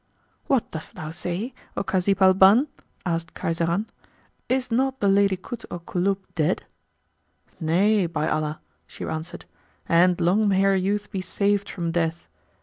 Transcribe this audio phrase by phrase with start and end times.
[0.47, 2.67] "What dost thou say, O Kazib al Ban;"
[3.05, 3.85] asked Khayzaran,
[4.49, 6.65] "is not the lady Kut al Kulub dead?"
[7.59, 9.45] "Nay, by Allah!" she answered
[9.87, 12.27] "and long may her youth be saved from death!